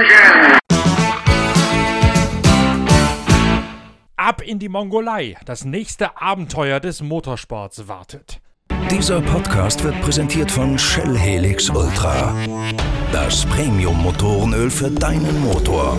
Attention! 0.00 0.58
Ab 4.16 4.42
in 4.42 4.58
die 4.58 4.68
Mongolei. 4.68 5.36
Das 5.44 5.64
nächste 5.64 6.20
Abenteuer 6.20 6.80
des 6.80 7.02
Motorsports 7.02 7.86
wartet. 7.88 8.40
Dieser 8.90 9.20
Podcast 9.20 9.84
wird 9.84 10.00
präsentiert 10.00 10.50
von 10.50 10.78
Shell 10.78 11.16
Helix 11.16 11.68
Ultra. 11.68 12.34
Das 13.12 13.44
Premium-Motorenöl 13.46 14.70
für 14.70 14.90
deinen 14.90 15.40
Motor. 15.42 15.98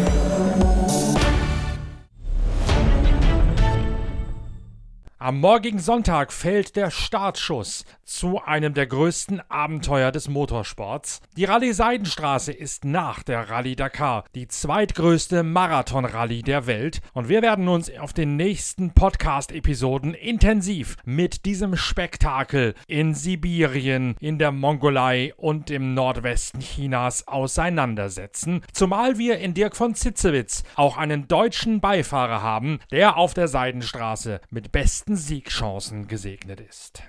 Am 5.24 5.40
morgigen 5.40 5.78
Sonntag 5.78 6.34
fällt 6.34 6.76
der 6.76 6.90
Startschuss 6.90 7.86
zu 8.04 8.42
einem 8.44 8.74
der 8.74 8.88
größten 8.88 9.40
Abenteuer 9.50 10.12
des 10.12 10.28
Motorsports. 10.28 11.22
Die 11.38 11.46
Rallye 11.46 11.74
Seidenstraße 11.74 12.52
ist 12.52 12.86
nach 12.86 13.22
der 13.22 13.52
Rallye 13.52 13.76
Dakar 13.76 14.26
die 14.34 14.48
zweitgrößte 14.48 15.44
Marathon-Rallye 15.44 16.42
der 16.42 16.66
Welt 16.66 17.02
und 17.14 17.30
wir 17.30 17.44
werden 17.44 17.68
uns 17.68 17.96
auf 18.00 18.14
den 18.14 18.36
nächsten 18.36 18.96
Podcast-Episoden 18.96 20.16
intensiv 20.16 20.98
mit 21.06 21.46
diesem 21.46 21.78
Spektakel 21.78 22.74
in 22.88 23.14
Sibirien, 23.14 24.16
in 24.20 24.40
der 24.40 24.52
Mongolei 24.52 25.36
und 25.38 25.70
im 25.70 25.94
Nordwesten 25.94 26.62
Chinas 26.62 27.28
auseinandersetzen. 27.28 28.62
Zumal 28.74 29.20
wir 29.20 29.38
in 29.38 29.54
Dirk 29.54 29.76
von 29.76 29.94
Zitzewitz 29.94 30.64
auch 30.76 30.98
einen 30.98 31.28
deutschen 31.28 31.80
Beifahrer 31.80 32.42
haben, 32.42 32.80
der 32.90 33.18
auf 33.18 33.36
der 33.36 33.48
Seidenstraße 33.48 34.42
mit 34.50 34.72
besten 34.72 35.11
besten 35.12 35.16
Siegchancen 35.18 36.08
gesegnet 36.08 36.62
ist. 36.62 37.04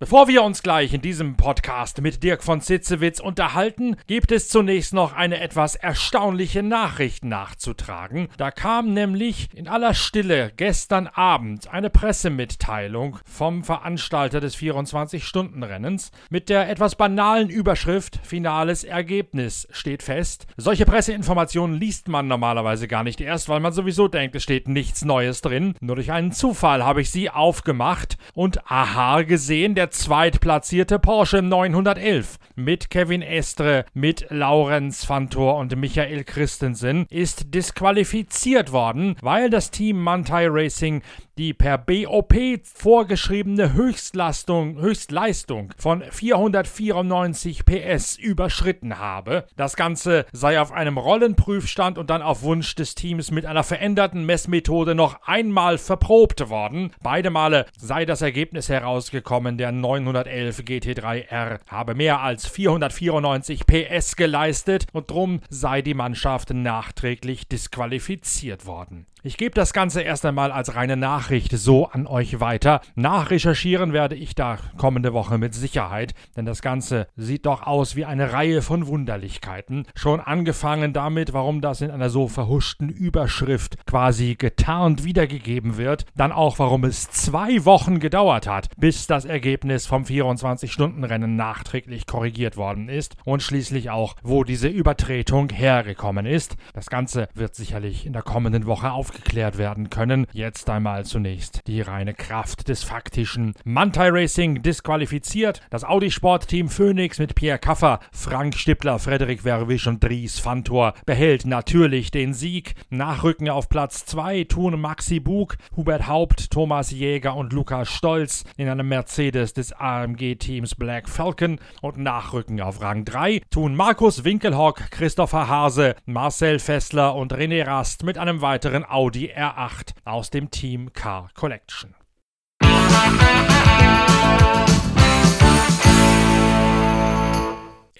Bevor 0.00 0.28
wir 0.28 0.44
uns 0.44 0.62
gleich 0.62 0.94
in 0.94 1.00
diesem 1.00 1.36
Podcast 1.36 2.00
mit 2.02 2.22
Dirk 2.22 2.44
von 2.44 2.60
Sitzewitz 2.60 3.18
unterhalten, 3.18 3.96
gibt 4.06 4.30
es 4.30 4.48
zunächst 4.48 4.94
noch 4.94 5.12
eine 5.12 5.40
etwas 5.40 5.74
erstaunliche 5.74 6.62
Nachricht 6.62 7.24
nachzutragen. 7.24 8.28
Da 8.36 8.52
kam 8.52 8.94
nämlich 8.94 9.48
in 9.56 9.66
aller 9.66 9.94
Stille 9.94 10.52
gestern 10.56 11.08
Abend 11.08 11.74
eine 11.74 11.90
Pressemitteilung 11.90 13.18
vom 13.24 13.64
Veranstalter 13.64 14.38
des 14.38 14.56
24-Stunden-Rennens 14.56 16.12
mit 16.30 16.48
der 16.48 16.70
etwas 16.70 16.94
banalen 16.94 17.50
Überschrift 17.50 18.20
Finales 18.22 18.84
Ergebnis 18.84 19.66
steht 19.72 20.04
fest. 20.04 20.46
Solche 20.56 20.86
Presseinformationen 20.86 21.76
liest 21.76 22.06
man 22.06 22.28
normalerweise 22.28 22.86
gar 22.86 23.02
nicht 23.02 23.20
erst, 23.20 23.48
weil 23.48 23.58
man 23.58 23.72
sowieso 23.72 24.06
denkt, 24.06 24.36
es 24.36 24.44
steht 24.44 24.68
nichts 24.68 25.04
Neues 25.04 25.40
drin. 25.40 25.74
Nur 25.80 25.96
durch 25.96 26.12
einen 26.12 26.30
Zufall 26.30 26.84
habe 26.84 27.00
ich 27.00 27.10
sie 27.10 27.30
aufgemacht 27.30 28.16
und 28.32 28.64
aha 28.70 29.22
gesehen, 29.22 29.74
der 29.74 29.87
zweitplatzierte 29.90 30.98
Porsche 30.98 31.42
911 31.42 32.38
mit 32.54 32.90
Kevin 32.90 33.22
Estre, 33.22 33.84
mit 33.94 34.26
Laurenz 34.30 35.04
Fantor 35.04 35.56
und 35.56 35.76
Michael 35.76 36.24
Christensen 36.24 37.06
ist 37.10 37.54
disqualifiziert 37.54 38.72
worden, 38.72 39.16
weil 39.20 39.50
das 39.50 39.70
Team 39.70 40.00
Mantai 40.02 40.46
Racing 40.48 41.02
die 41.38 41.54
per 41.54 41.78
BOP 41.78 42.34
vorgeschriebene 42.64 43.72
Höchstleistung, 43.72 44.80
Höchstleistung 44.80 45.72
von 45.78 46.02
494 46.02 47.64
PS 47.64 48.16
überschritten 48.16 48.98
habe. 48.98 49.46
Das 49.56 49.76
Ganze 49.76 50.26
sei 50.32 50.60
auf 50.60 50.72
einem 50.72 50.98
Rollenprüfstand 50.98 51.96
und 51.96 52.10
dann 52.10 52.22
auf 52.22 52.42
Wunsch 52.42 52.74
des 52.74 52.96
Teams 52.96 53.30
mit 53.30 53.46
einer 53.46 53.62
veränderten 53.62 54.26
Messmethode 54.26 54.96
noch 54.96 55.22
einmal 55.26 55.78
verprobt 55.78 56.50
worden. 56.50 56.90
Beide 57.02 57.30
Male 57.30 57.66
sei 57.78 58.04
das 58.04 58.20
Ergebnis 58.20 58.68
herausgekommen, 58.68 59.58
der 59.58 59.70
911 59.70 60.58
GT3R 60.60 61.60
habe 61.68 61.94
mehr 61.94 62.20
als 62.20 62.46
494 62.46 63.64
PS 63.64 64.16
geleistet 64.16 64.86
und 64.92 65.10
drum 65.10 65.40
sei 65.48 65.82
die 65.82 65.94
Mannschaft 65.94 66.50
nachträglich 66.50 67.46
disqualifiziert 67.46 68.66
worden. 68.66 69.06
Ich 69.24 69.36
gebe 69.36 69.52
das 69.52 69.72
Ganze 69.72 70.02
erst 70.02 70.24
einmal 70.24 70.52
als 70.52 70.76
reine 70.76 70.96
Nachricht 70.96 71.50
so 71.50 71.86
an 71.86 72.06
euch 72.06 72.38
weiter. 72.38 72.80
Nachrecherchieren 72.94 73.92
werde 73.92 74.14
ich 74.14 74.36
da 74.36 74.58
kommende 74.76 75.12
Woche 75.12 75.38
mit 75.38 75.56
Sicherheit, 75.56 76.14
denn 76.36 76.46
das 76.46 76.62
Ganze 76.62 77.08
sieht 77.16 77.44
doch 77.44 77.62
aus 77.66 77.96
wie 77.96 78.04
eine 78.04 78.32
Reihe 78.32 78.62
von 78.62 78.86
Wunderlichkeiten. 78.86 79.86
Schon 79.96 80.20
angefangen 80.20 80.92
damit, 80.92 81.32
warum 81.32 81.60
das 81.60 81.80
in 81.80 81.90
einer 81.90 82.10
so 82.10 82.28
verhuschten 82.28 82.90
Überschrift 82.90 83.84
quasi 83.86 84.36
getarnt 84.36 85.02
wiedergegeben 85.02 85.78
wird, 85.78 86.06
dann 86.16 86.30
auch, 86.30 86.60
warum 86.60 86.84
es 86.84 87.10
zwei 87.10 87.64
Wochen 87.64 87.98
gedauert 87.98 88.46
hat, 88.46 88.68
bis 88.76 89.08
das 89.08 89.24
Ergebnis 89.24 89.86
vom 89.86 90.04
24-Stunden-Rennen 90.04 91.34
nachträglich 91.34 92.06
korrigiert 92.06 92.56
worden 92.56 92.88
ist 92.88 93.16
und 93.24 93.42
schließlich 93.42 93.90
auch, 93.90 94.14
wo 94.22 94.44
diese 94.44 94.68
Übertretung 94.68 95.50
hergekommen 95.50 96.24
ist. 96.24 96.56
Das 96.72 96.86
Ganze 96.86 97.28
wird 97.34 97.56
sicherlich 97.56 98.06
in 98.06 98.12
der 98.12 98.22
kommenden 98.22 98.66
Woche 98.66 98.92
auf 98.92 99.08
aufgeklärt 99.18 99.58
werden 99.58 99.90
können. 99.90 100.26
Jetzt 100.32 100.70
einmal 100.70 101.04
zunächst 101.04 101.66
die 101.66 101.80
reine 101.80 102.14
Kraft 102.14 102.68
des 102.68 102.84
Faktischen. 102.84 103.54
Mantai 103.64 104.10
Racing 104.10 104.62
disqualifiziert. 104.62 105.60
Das 105.70 105.84
Audi 105.84 106.10
Sportteam 106.10 106.68
Phoenix 106.68 107.18
mit 107.18 107.34
Pierre 107.34 107.58
Kaffer, 107.58 108.00
Frank 108.12 108.54
Stippler, 108.54 108.98
Frederik 108.98 109.44
Werwisch 109.44 109.86
und 109.86 110.02
Dries 110.02 110.38
Fantor 110.38 110.94
behält 111.04 111.46
natürlich 111.46 112.10
den 112.10 112.32
Sieg. 112.32 112.74
Nachrücken 112.90 113.48
auf 113.48 113.68
Platz 113.68 114.06
2 114.06 114.44
tun 114.44 114.80
Maxi 114.80 115.20
Bug, 115.20 115.56
Hubert 115.76 116.06
Haupt, 116.06 116.50
Thomas 116.50 116.90
Jäger 116.90 117.36
und 117.36 117.52
Lukas 117.52 117.88
Stolz 117.88 118.44
in 118.56 118.68
einem 118.68 118.88
Mercedes 118.88 119.52
des 119.52 119.72
AMG-Teams 119.72 120.76
Black 120.76 121.08
Falcon 121.08 121.58
und 121.82 121.98
nachrücken 121.98 122.60
auf 122.60 122.80
Rang 122.80 123.04
3 123.04 123.42
tun 123.50 123.74
Markus 123.74 124.24
Winkelhock, 124.24 124.90
Christopher 124.90 125.48
Hase, 125.48 125.96
Marcel 126.06 126.58
Fessler 126.58 127.14
und 127.14 127.34
René 127.34 127.66
Rast 127.66 128.04
mit 128.04 128.18
einem 128.18 128.42
weiteren 128.42 128.84
Audi 128.98 129.30
Audi 129.30 129.32
R8 129.32 129.94
aus 130.04 130.28
dem 130.30 130.50
Team 130.50 130.92
Car 130.92 131.30
Collection. 131.34 131.94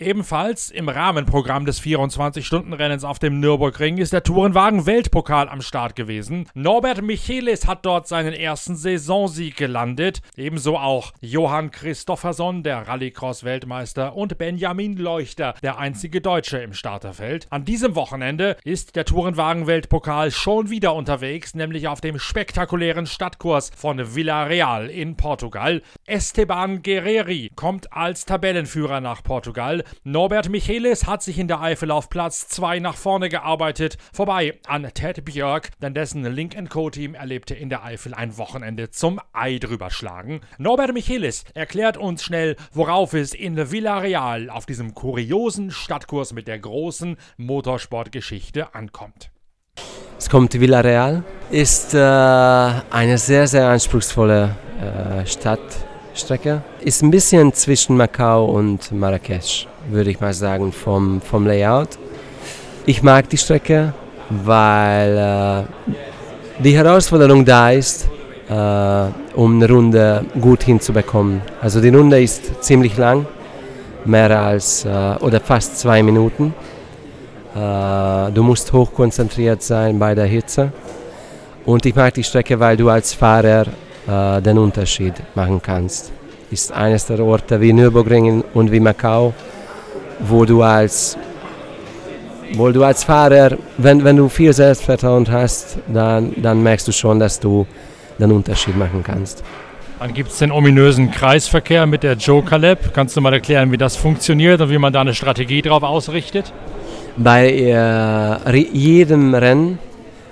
Ebenfalls 0.00 0.70
im 0.70 0.88
Rahmenprogramm 0.88 1.64
des 1.66 1.82
24-Stunden-Rennens 1.82 3.03
auf 3.03 3.19
dem 3.19 3.41
Nürburgring 3.41 3.98
ist 3.98 4.12
der 4.12 4.22
Tourenwagen-Weltpokal 4.22 5.48
am 5.48 5.60
Start 5.60 5.97
gewesen. 5.97 6.48
Norbert 6.54 7.03
Michelis 7.03 7.66
hat 7.66 7.84
dort 7.84 8.06
seinen 8.06 8.32
ersten 8.32 8.76
Saisonsieg 8.76 9.56
gelandet. 9.56 10.20
Ebenso 10.36 10.78
auch 10.78 11.12
Johann 11.20 11.72
Christofferson, 11.72 12.62
der 12.62 12.86
Rallycross-Weltmeister, 12.86 14.14
und 14.14 14.38
Benjamin 14.38 14.97
Leuchter, 14.97 15.54
der 15.64 15.78
einzige 15.78 16.20
Deutsche 16.20 16.59
im 16.59 16.75
Starterfeld. 16.75 17.48
An 17.50 17.65
diesem 17.65 17.97
Wochenende 17.97 18.56
ist 18.62 18.94
der 18.94 19.04
Tourenwagen-Weltpokal 19.04 20.30
schon 20.30 20.70
wieder 20.70 20.94
unterwegs, 20.94 21.56
nämlich 21.56 21.88
auf 21.88 22.00
dem 22.00 22.20
spektakulären 22.20 23.06
Stadtkurs 23.06 23.72
von 23.76 24.15
Villarreal 24.15 24.91
in 24.91 25.16
Portugal. 25.16 25.82
Esteban 26.06 26.82
Guerreri 26.82 27.50
kommt 27.56 27.92
als 27.92 28.26
Tabellenführer 28.26 29.00
nach 29.00 29.25
Portugal. 29.25 29.82
Norbert 30.04 30.49
Michelis 30.49 31.06
hat 31.06 31.22
sich 31.22 31.38
in 31.38 31.49
der 31.49 31.60
Eifel 31.60 31.91
auf 31.91 32.09
Platz 32.09 32.49
2 32.49 32.78
nach 32.81 32.97
vorne 32.97 33.28
gearbeitet, 33.28 33.99
vorbei 34.12 34.59
an 34.66 34.88
Ted 34.94 35.25
Björk, 35.25 35.71
denn 35.81 35.94
dessen 35.94 36.25
Link 36.25 36.56
Co-Team 36.69 37.15
erlebte 37.15 37.54
in 37.54 37.69
der 37.69 37.84
Eifel 37.84 38.15
ein 38.15 38.37
Wochenende 38.38 38.91
zum 38.91 39.21
Ei 39.32 39.59
drüberschlagen. 39.59 40.41
Norbert 40.59 40.93
Michelis 40.93 41.44
erklärt 41.54 41.97
uns 41.97 42.22
schnell, 42.22 42.56
worauf 42.72 43.15
es 43.15 43.34
in 43.34 43.71
Villarreal 43.71 44.50
auf 44.50 44.66
diesem 44.66 44.94
kuriosen 44.94 45.71
Stadtkurs 45.71 46.32
mit 46.32 46.48
der 46.48 46.59
großen 46.59 47.16
Motorsportgeschichte 47.37 48.75
ankommt. 48.75 49.31
Es 50.18 50.28
kommt 50.28 50.59
Villarreal, 50.59 51.22
ist 51.51 51.95
äh, 51.95 51.98
eine 51.98 53.18
sehr, 53.18 53.47
sehr 53.47 53.68
anspruchsvolle 53.68 54.57
äh, 54.80 55.27
Stadtstrecke. 56.18 56.62
Ist 56.80 57.03
ein 57.03 57.10
bisschen 57.10 57.53
zwischen 57.53 57.97
Macau 57.97 58.47
und 58.47 58.91
Marrakesch 58.92 59.66
würde 59.88 60.10
ich 60.10 60.20
mal 60.20 60.34
sagen, 60.34 60.72
vom, 60.72 61.20
vom 61.20 61.47
Layout. 61.47 61.91
Ich 62.86 63.03
mag 63.03 63.28
die 63.28 63.36
Strecke, 63.36 63.94
weil 64.28 65.16
äh, 65.16 65.92
die 66.62 66.76
Herausforderung 66.76 67.44
da 67.44 67.70
ist, 67.70 68.09
äh, 68.48 68.54
um 69.34 69.56
eine 69.56 69.68
Runde 69.68 70.24
gut 70.41 70.65
hinzubekommen. 70.65 71.41
Also 71.62 71.80
die 71.80 71.91
Runde 71.91 72.21
ist 72.21 72.62
ziemlich 72.64 72.97
lang, 72.97 73.26
mehr 74.04 74.30
als 74.41 74.84
äh, 74.84 74.88
oder 75.21 75.41
fast 75.41 75.78
zwei 75.78 76.03
Minuten. 76.03 76.53
Äh, 77.54 78.32
du 78.32 78.42
musst 78.42 78.72
hochkonzentriert 78.72 79.62
sein 79.62 79.98
bei 79.98 80.14
der 80.14 80.26
Hitze. 80.26 80.72
Und 81.64 81.86
ich 81.86 81.94
mag 81.94 82.12
die 82.14 82.24
Strecke, 82.24 82.59
weil 82.59 82.76
du 82.76 82.88
als 82.88 83.14
Fahrer 83.14 83.66
äh, 84.09 84.41
den 84.43 84.59
Unterschied 84.59 85.15
machen 85.34 85.60
kannst. 85.63 86.13
Ist 86.51 86.72
eines 86.72 87.07
der 87.07 87.21
Orte 87.21 87.60
wie 87.60 87.72
Nürburgring 87.72 88.43
und 88.55 88.72
wie 88.72 88.81
Macau 88.81 89.34
wo 90.21 90.45
du 90.45 90.63
als, 90.63 91.16
wo 92.55 92.71
du 92.71 92.84
als 92.84 93.05
Fahrer, 93.05 93.57
wenn, 93.77 94.05
wenn 94.05 94.16
du 94.16 94.28
viel 94.28 94.53
Selbstvertrauen 94.53 95.31
hast, 95.31 95.78
dann, 95.89 96.33
dann 96.37 96.63
merkst 96.63 96.89
du 96.89 96.93
schon, 96.93 97.19
dass 97.19 97.39
du 97.39 97.66
den 98.19 98.33
Unterschied 98.33 98.77
machen 98.77 99.03
kannst. 99.05 99.43
Dann 100.01 100.15
gibt 100.15 100.31
es 100.31 100.39
den 100.39 100.53
ominösen 100.53 101.10
Kreisverkehr 101.10 101.87
mit 101.87 102.05
der 102.05 102.15
Joker 102.15 102.59
Lab. 102.59 102.95
Kannst 102.95 103.16
du 103.16 103.21
mal 103.21 103.33
erklären, 103.33 103.72
wie 103.72 103.77
das 103.77 103.97
funktioniert 103.97 104.60
und 104.60 104.71
wie 104.71 104.78
man 104.78 104.93
da 104.93 105.01
eine 105.01 105.15
Strategie 105.15 105.60
drauf 105.60 105.83
ausrichtet? 105.83 106.53
Bei 107.16 107.51
äh, 107.51 108.57
jedem 108.72 109.34
Rennen 109.34 109.81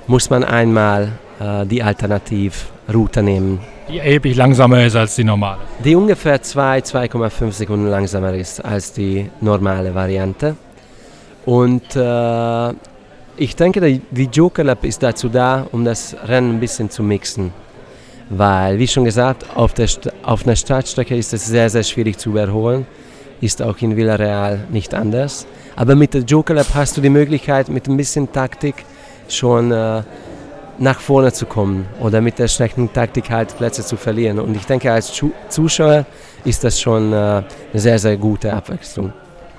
muss 0.07 0.31
man 0.31 0.45
einmal 0.45 1.13
äh, 1.41 1.67
die 1.67 1.83
Alternativroute 2.87 3.23
nehmen. 3.23 3.61
Die 3.89 3.99
erheblich 3.99 4.37
langsamer 4.37 4.85
ist 4.85 4.97
als 4.97 5.15
die 5.17 5.25
normale. 5.25 5.59
Die 5.85 5.95
ungefähr 5.95 6.41
2, 6.43 6.81
2,5 6.81 7.53
Sekunden 7.53 7.87
langsamer 7.87 8.35
ist 8.35 8.65
als 8.65 8.93
die 8.93 9.31
normale 9.41 9.95
Variante. 9.95 10.57
Und 11.45 11.95
äh, 11.95 12.71
ich 13.37 13.55
denke, 13.55 14.01
die 14.11 14.25
Joker 14.25 14.65
Lab 14.65 14.85
ist 14.85 15.03
dazu 15.03 15.29
da, 15.29 15.67
um 15.71 15.85
das 15.85 16.17
Rennen 16.27 16.57
ein 16.57 16.61
bisschen 16.61 16.91
zu 16.91 17.03
mixen. 17.03 17.53
Weil, 18.29 18.79
wie 18.81 18.89
schon 18.89 19.05
gesagt, 19.05 19.47
auf, 19.55 19.73
der 19.73 19.89
auf 20.25 20.45
einer 20.45 20.57
Startstrecke 20.57 21.17
ist 21.17 21.33
es 21.33 21.47
sehr, 21.47 21.71
sehr 21.71 21.85
schwierig 21.85 22.19
zu 22.19 22.31
überholen. 22.31 22.87
Ist 23.41 23.63
auch 23.63 23.77
in 23.79 23.97
Villarreal 23.97 24.67
nicht 24.71 24.95
anders. 24.95 25.47
Aber 25.77 25.95
mit 25.95 26.15
der 26.15 26.23
Joker 26.23 26.55
Lab 26.55 26.67
hast 26.75 26.97
du 26.97 27.01
die 27.01 27.11
Möglichkeit, 27.11 27.69
mit 27.69 27.87
ein 27.87 27.97
bisschen 27.97 28.33
Taktik 28.33 28.85
schon 29.29 29.71
äh, 29.71 30.03
nach 30.79 31.01
vorne 31.01 31.33
zu 31.33 31.47
kommen 31.47 31.87
oder 32.01 32.21
mit 32.21 32.39
der 32.39 32.49
schlechten 32.49 32.93
Taktik 32.93 33.31
halt 33.31 33.57
Plätze 33.57 33.85
zu 33.85 33.97
verlieren. 33.97 34.39
Und 34.39 34.57
ich 34.57 34.67
denke, 34.67 34.93
als 34.93 35.13
Zuschauer 35.49 36.07
ist 36.45 36.65
das 36.65 36.81
schon 36.81 37.13
äh, 37.13 37.17
eine 37.17 37.45
sehr, 37.75 37.99
sehr 37.99 38.17
gute 38.17 38.53
Abwechslung. 38.53 39.13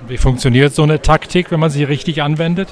Wie 0.06 0.16
funktioniert 0.16 0.74
so 0.74 0.84
eine 0.84 1.02
Taktik, 1.02 1.50
wenn 1.50 1.60
man 1.60 1.70
sie 1.70 1.84
richtig 1.84 2.22
anwendet? 2.22 2.68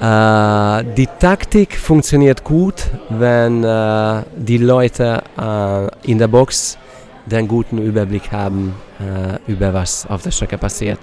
Äh, 0.00 0.84
die 0.96 1.08
Taktik 1.18 1.76
funktioniert 1.76 2.44
gut, 2.44 2.74
wenn 3.08 3.64
äh, 3.64 4.22
die 4.36 4.58
Leute 4.58 5.22
äh, 5.38 6.10
in 6.10 6.18
der 6.18 6.28
Box 6.28 6.76
den 7.24 7.48
guten 7.48 7.78
Überblick 7.78 8.30
haben 8.30 8.76
über 9.46 9.74
was 9.74 10.06
auf 10.06 10.22
der 10.22 10.30
Strecke 10.30 10.56
passiert. 10.56 11.00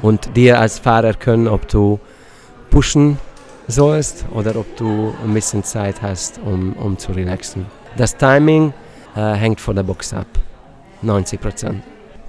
Und 0.00 0.34
dir 0.34 0.60
als 0.60 0.78
Fahrer 0.78 1.12
können, 1.12 1.46
ob 1.46 1.68
du 1.68 2.00
pushen 2.70 3.18
sollst 3.68 4.26
oder 4.32 4.56
ob 4.56 4.76
du 4.76 5.14
ein 5.24 5.34
bisschen 5.34 5.64
Zeit 5.64 6.02
hast, 6.02 6.38
um, 6.44 6.74
um 6.74 6.98
zu 6.98 7.12
relaxen. 7.12 7.66
Das 7.96 8.16
Timing 8.16 8.72
äh, 9.16 9.32
hängt 9.34 9.60
von 9.60 9.76
der 9.76 9.82
Box 9.82 10.12
ab, 10.12 10.26
90 11.02 11.40
Prozent. 11.40 11.82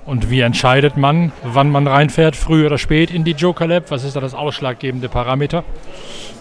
Und 0.05 0.29
wie 0.29 0.41
entscheidet 0.41 0.97
man, 0.97 1.31
wann 1.43 1.71
man 1.71 1.87
reinfährt, 1.87 2.35
früh 2.35 2.65
oder 2.65 2.77
spät 2.77 3.09
in 3.09 3.23
die 3.23 3.31
Joker 3.31 3.65
Lab? 3.65 3.89
Was 3.89 4.03
ist 4.03 4.15
da 4.15 4.19
das 4.19 4.35
ausschlaggebende 4.35 5.09
Parameter? 5.09 5.63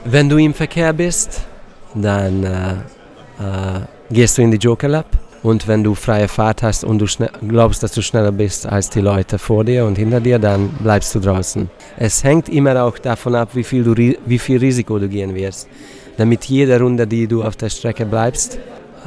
Wenn 0.04 0.28
du 0.28 0.36
im 0.36 0.52
Verkehr 0.52 0.92
bist, 0.92 1.46
dann 1.94 2.44
äh, 2.44 2.72
äh, 2.72 3.80
gehst 4.10 4.36
du 4.36 4.42
in 4.42 4.50
die 4.50 4.58
Joker 4.58 4.88
Lab. 4.88 5.06
Und 5.44 5.68
wenn 5.68 5.84
du 5.84 5.94
freie 5.94 6.26
Fahrt 6.26 6.62
hast 6.62 6.84
und 6.84 6.98
du 6.98 7.06
glaubst, 7.46 7.82
dass 7.82 7.92
du 7.92 8.00
schneller 8.00 8.32
bist 8.32 8.64
als 8.64 8.88
die 8.88 9.02
Leute 9.02 9.38
vor 9.38 9.62
dir 9.62 9.84
und 9.84 9.98
hinter 9.98 10.18
dir, 10.18 10.38
dann 10.38 10.70
bleibst 10.70 11.14
du 11.14 11.20
draußen. 11.20 11.68
Es 11.98 12.24
hängt 12.24 12.48
immer 12.48 12.82
auch 12.82 12.98
davon 12.98 13.34
ab, 13.34 13.50
wie 13.52 13.62
viel, 13.62 13.84
du, 13.84 13.94
wie 13.94 14.38
viel 14.38 14.56
Risiko 14.58 14.98
du 14.98 15.06
gehen 15.06 15.34
wirst. 15.34 15.68
Damit 16.16 16.46
jede 16.46 16.80
Runde, 16.80 17.06
die 17.06 17.26
du 17.26 17.42
auf 17.42 17.56
der 17.56 17.68
Strecke 17.68 18.06
bleibst, 18.06 18.58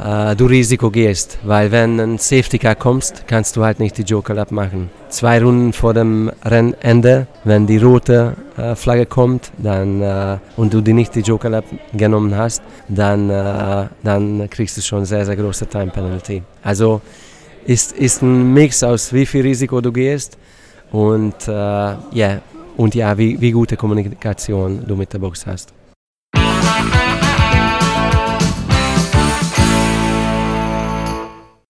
äh, 0.03 0.35
du 0.35 0.45
Risiko 0.45 0.89
gehst. 0.89 1.38
Weil 1.44 1.71
wenn 1.71 1.99
ein 1.99 2.17
Safety 2.17 2.59
Car 2.59 2.75
kommst, 2.75 3.25
kannst 3.27 3.55
du 3.55 3.63
halt 3.63 3.79
nicht 3.79 3.97
die 3.97 4.03
Joker 4.03 4.33
Lap 4.33 4.51
machen. 4.51 4.89
Zwei 5.09 5.41
Runden 5.41 5.73
vor 5.73 5.94
dem 5.94 6.31
Rennende, 6.44 7.27
wenn 7.44 7.65
die 7.65 7.77
rote 7.77 8.33
äh, 8.57 8.75
Flagge 8.75 9.05
kommt 9.05 9.51
dann, 9.57 10.01
äh, 10.01 10.38
und 10.55 10.73
du 10.73 10.81
die 10.81 10.94
nicht 10.94 11.15
die 11.15 11.21
Joker 11.21 11.49
Lap 11.49 11.65
genommen 11.94 12.35
hast, 12.35 12.61
dann, 12.88 13.29
äh, 13.29 13.88
dann 14.03 14.49
kriegst 14.49 14.77
du 14.77 14.81
schon 14.81 15.05
sehr, 15.05 15.25
sehr 15.25 15.35
große 15.35 15.67
Time 15.67 15.88
Penalty. 15.88 16.44
Also 16.63 17.01
ist, 17.65 17.94
ist 17.94 18.21
ein 18.21 18.53
Mix 18.53 18.83
aus 18.83 19.13
wie 19.13 19.25
viel 19.25 19.41
Risiko 19.41 19.81
du 19.81 19.91
gehst 19.91 20.38
und, 20.91 21.47
äh, 21.47 21.51
yeah, 21.51 22.41
und 22.77 22.95
ja, 22.95 23.17
wie, 23.17 23.39
wie 23.41 23.51
gute 23.51 23.75
Kommunikation 23.75 24.83
du 24.88 24.95
mit 24.95 25.11
der 25.11 25.19
Box 25.19 25.45
hast. 25.45 25.73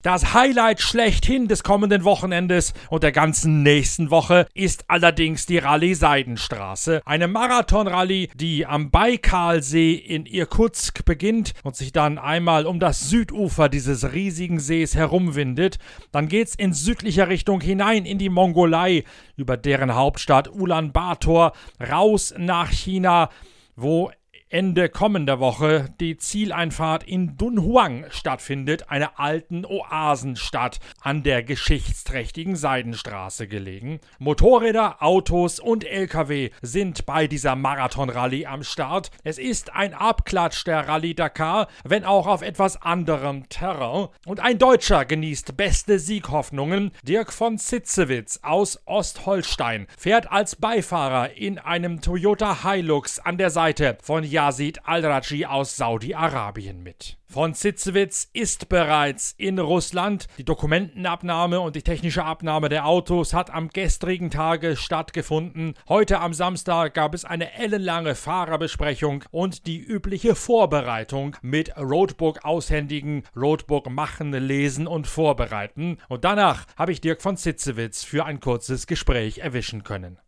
Das 0.04 0.36
Highlight 0.36 0.80
schlechthin 0.80 1.48
des 1.48 1.64
kommenden 1.64 2.04
Wochenendes 2.04 2.76
und 2.92 3.02
der 3.02 3.12
ganzen 3.12 3.64
nächsten 3.64 4.12
Woche 4.12 4.46
ist 4.54 4.86
allerdings 4.90 5.48
die 5.48 5.58
Rallye 5.58 5.96
Seidenstraße. 5.96 7.02
Eine 7.04 7.28
Marathonrallye, 7.28 8.30
die 8.36 8.68
am 8.68 8.92
Baikalsee 8.92 9.94
in 9.94 10.28
Irkutsk 10.28 11.04
beginnt 11.04 11.54
und 11.64 11.76
sich 11.76 11.94
dann 11.94 12.20
einmal 12.20 12.68
um 12.68 12.80
das 12.80 13.10
Südufer 13.10 13.70
dieses 13.70 14.14
riesigen 14.14 14.60
Sees 14.60 14.94
herumwindet. 14.94 15.80
Dann 16.12 16.28
geht's 16.28 16.54
in 16.54 16.74
südlicher 16.74 17.28
Richtung 17.28 17.60
hinein 17.60 18.06
in 18.06 18.20
die 18.20 18.30
Mongolei 18.30 19.04
über 19.36 19.58
deren 19.58 19.96
Hauptstadt 19.96 20.48
Ulaanbaatar 20.48 21.54
raus 21.82 22.36
nach 22.38 22.70
China 22.70 23.30
wo 23.78 24.12
Ende 24.50 24.88
kommender 24.88 25.42
Woche 25.42 25.94
die 26.00 26.16
Zieleinfahrt 26.16 27.04
in 27.04 27.36
Dunhuang 27.36 28.06
stattfindet, 28.12 28.90
einer 28.90 29.20
alten 29.20 29.66
Oasenstadt 29.66 30.80
an 31.02 31.22
der 31.22 31.44
geschichtsträchtigen 31.44 32.56
Seidenstraße 32.56 33.50
gelegen. 33.50 34.00
Motorräder, 34.20 35.04
Autos 35.04 35.60
und 35.60 35.84
Lkw 35.84 36.52
sind 36.62 37.06
bei 37.06 37.28
dieser 37.28 37.58
Marathonrallye 37.58 38.46
am 38.46 38.64
Start. 38.64 39.12
Es 39.26 39.38
ist 39.38 39.76
ein 39.76 39.94
Abklatsch 39.94 40.64
der 40.64 40.88
Rallye 40.88 41.14
Dakar, 41.14 41.68
wenn 41.84 42.06
auch 42.06 42.26
auf 42.26 42.42
etwas 42.42 42.82
anderem 42.82 43.50
Terrain. 43.50 44.08
Und 44.26 44.40
ein 44.40 44.60
Deutscher 44.60 45.04
genießt 45.04 45.58
beste 45.58 46.00
Sieghoffnungen. 46.00 46.92
Dirk 47.04 47.34
von 47.34 47.58
Sitzewitz 47.58 48.40
aus 48.44 48.80
Ostholstein 48.86 49.88
fährt 49.98 50.32
als 50.32 50.56
Beifahrer 50.56 51.36
in 51.36 51.60
einem 51.60 52.00
Toyota 52.00 52.64
Hilux 52.64 53.20
an 53.20 53.38
der 53.38 53.50
Seite 53.50 53.98
von 54.02 54.24
Yazid 54.38 54.81
al-Raji 54.86 55.48
aus 55.48 55.78
Saudi-Arabien 55.78 56.84
mit. 56.84 57.18
Von 57.25 57.56
Zitzewitz 57.56 58.30
ist 58.34 58.69
bereits 58.69 59.34
in 59.36 59.57
Russland. 59.57 60.28
Die 60.38 60.45
Dokumentenabnahme 60.45 61.60
und 61.60 61.75
die 61.75 61.81
technische 61.81 62.24
Abnahme 62.24 62.69
der 62.69 62.86
Autos 62.86 63.34
hat 63.34 63.50
am 63.50 63.69
gestrigen 63.69 64.30
Tage 64.30 64.75
stattgefunden. 64.75 65.74
Heute 65.89 66.19
am 66.19 66.36
Samstag 66.36 66.94
gab 66.94 67.16
es 67.16 67.25
eine 67.25 67.51
ellenlange 67.56 68.13
Fahrerbesprechung 68.13 69.24
und 69.31 69.66
die 69.66 69.80
übliche 69.80 70.36
Vorbereitung 70.36 71.36
mit 71.41 71.75
Roadbook 71.75 72.46
aushändigen, 72.46 73.24
Roadbook 73.36 73.89
machen, 73.89 74.34
lesen 74.34 74.86
und 74.86 75.08
vorbereiten. 75.08 75.98
Und 76.10 76.25
danach 76.25 76.67
habe 76.77 76.91
ich 76.91 77.01
Dirk 77.01 77.24
von 77.24 77.38
Zitzewitz 77.38 78.03
für 78.03 78.24
ein 78.25 78.39
kurzes 78.39 78.86
Gespräch 78.86 79.39
erwischen 79.39 79.84
können. 79.84 80.20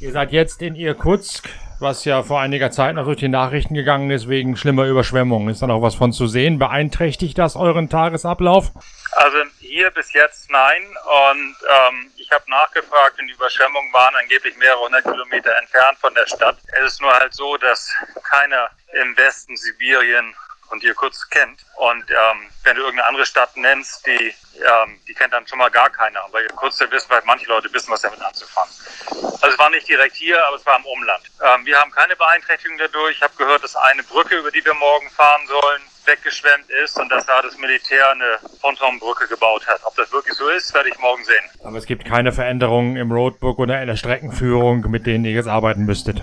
Ihr 0.00 0.12
seid 0.12 0.32
jetzt 0.32 0.62
in 0.62 0.76
Irkutsk, 0.76 1.46
was 1.78 2.06
ja 2.06 2.22
vor 2.22 2.40
einiger 2.40 2.70
Zeit 2.70 2.94
noch 2.94 3.04
durch 3.04 3.18
die 3.18 3.28
Nachrichten 3.28 3.74
gegangen 3.74 4.10
ist 4.10 4.30
wegen 4.30 4.56
schlimmer 4.56 4.86
Überschwemmungen. 4.86 5.50
Ist 5.50 5.60
da 5.60 5.66
noch 5.66 5.82
was 5.82 5.94
von 5.94 6.14
zu 6.14 6.26
sehen? 6.26 6.58
Beeinträchtigt 6.58 7.36
das 7.36 7.54
euren 7.54 7.90
Tagesablauf? 7.90 8.72
Also 9.12 9.36
hier 9.58 9.90
bis 9.90 10.10
jetzt 10.14 10.50
nein. 10.50 10.82
Und 10.84 11.54
ähm, 11.68 12.10
ich 12.16 12.30
habe 12.32 12.44
nachgefragt 12.48 13.20
und 13.20 13.26
die 13.26 13.34
Überschwemmungen 13.34 13.92
waren 13.92 14.14
angeblich 14.14 14.56
mehrere 14.56 14.80
hundert 14.80 15.04
Kilometer 15.04 15.54
entfernt 15.58 15.98
von 15.98 16.14
der 16.14 16.26
Stadt. 16.26 16.56
Es 16.78 16.92
ist 16.94 17.02
nur 17.02 17.12
halt 17.12 17.34
so, 17.34 17.58
dass 17.58 17.90
keiner 18.22 18.70
im 19.02 19.14
Westen 19.18 19.54
Sibirien 19.54 20.34
und 20.70 20.82
Irkutsk 20.84 21.30
kennt. 21.30 21.64
Und 21.76 22.10
ähm, 22.10 22.48
wenn 22.64 22.76
du 22.76 22.82
irgendeine 22.82 23.08
andere 23.08 23.26
Stadt 23.26 23.56
nennst, 23.56 24.06
die, 24.06 24.34
ähm, 24.56 25.00
die 25.06 25.14
kennt 25.14 25.32
dann 25.32 25.46
schon 25.46 25.58
mal 25.58 25.70
gar 25.70 25.90
keiner. 25.90 26.22
Aber 26.24 26.42
Irkutsk 26.42 26.80
wissen 26.90 27.06
vielleicht 27.08 27.26
manche 27.26 27.46
Leute 27.46 27.72
wissen, 27.72 27.90
was 27.90 28.02
damit 28.02 28.20
anzufangen. 28.20 28.72
Also 29.10 29.48
es 29.48 29.58
war 29.58 29.70
nicht 29.70 29.88
direkt 29.88 30.16
hier, 30.16 30.44
aber 30.46 30.56
es 30.56 30.66
war 30.66 30.78
im 30.78 30.84
Umland. 30.84 31.22
Ähm, 31.42 31.66
wir 31.66 31.78
haben 31.78 31.90
keine 31.90 32.16
Beeinträchtigung 32.16 32.78
dadurch. 32.78 33.16
Ich 33.16 33.22
habe 33.22 33.34
gehört, 33.36 33.64
dass 33.64 33.76
eine 33.76 34.02
Brücke, 34.02 34.36
über 34.36 34.50
die 34.50 34.64
wir 34.64 34.74
morgen 34.74 35.10
fahren 35.10 35.46
sollen, 35.46 35.82
weggeschwemmt 36.06 36.68
ist 36.82 36.98
und 36.98 37.08
dass 37.10 37.26
da 37.26 37.42
das 37.42 37.56
Militär 37.58 38.10
eine 38.10 38.38
Pontonbrücke 38.60 39.28
gebaut 39.28 39.66
hat. 39.66 39.80
Ob 39.84 39.94
das 39.96 40.10
wirklich 40.12 40.34
so 40.34 40.48
ist, 40.48 40.72
werde 40.74 40.88
ich 40.88 40.98
morgen 40.98 41.24
sehen. 41.24 41.44
Aber 41.64 41.76
es 41.76 41.86
gibt 41.86 42.04
keine 42.04 42.32
Veränderungen 42.32 42.96
im 42.96 43.12
Roadbook 43.12 43.58
oder 43.58 43.80
in 43.80 43.88
der 43.88 43.96
Streckenführung, 43.96 44.90
mit 44.90 45.06
denen 45.06 45.24
ihr 45.24 45.32
jetzt 45.32 45.48
arbeiten 45.48 45.84
müsstet? 45.84 46.22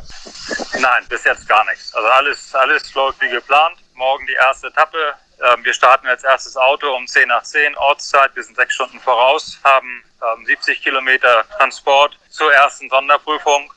Nein, 0.80 1.06
bis 1.10 1.24
jetzt 1.24 1.48
gar 1.48 1.66
nichts. 1.66 1.94
Also 1.94 2.08
alles, 2.10 2.56
alles 2.56 2.94
läuft 2.94 3.22
wie 3.22 3.30
geplant 3.30 3.77
morgen 3.98 4.25
die 4.27 4.34
erste 4.34 4.68
Etappe. 4.68 5.16
Ähm, 5.44 5.66
wir 5.66 5.74
starten 5.74 6.08
als 6.08 6.24
erstes 6.24 6.56
Auto 6.56 6.96
um 6.96 7.08
10 7.08 7.27
nach 7.27 7.44
10 7.44 7.75
Ortszeit. 7.77 8.36
Wir 8.36 8.44
sind 8.44 8.56
sechs 8.56 8.75
Stunden 8.75 9.00
voraus, 9.00 9.60
haben 9.63 10.04
70 10.46 10.82
Kilometer 10.82 11.46
Transport 11.58 12.18
zur 12.30 12.51
ersten 12.54 12.89
Sonderprüfung. 12.89 13.72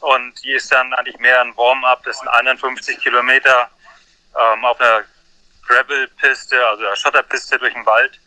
Und 0.00 0.44
die 0.44 0.52
ist 0.52 0.72
dann 0.72 0.92
eigentlich 0.94 1.18
mehr 1.18 1.40
ein 1.40 1.56
Warm-up. 1.56 2.02
Das 2.04 2.18
sind 2.18 2.28
51 2.28 2.98
Kilometer 2.98 3.70
ähm, 4.36 4.64
auf 4.64 4.80
einer 4.80 5.04
Gravel-Piste, 5.66 6.66
also 6.66 6.84
einer 6.84 6.96
Schotterpiste 6.96 7.58
durch 7.58 7.74
den 7.74 7.86
Wald. 7.86 8.18